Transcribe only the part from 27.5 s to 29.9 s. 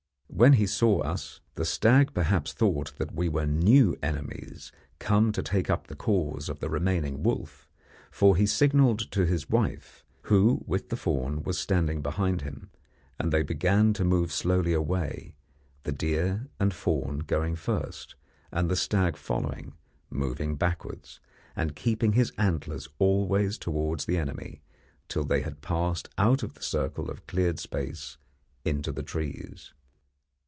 space into the trees.